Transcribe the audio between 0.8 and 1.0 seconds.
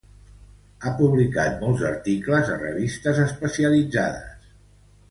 Ha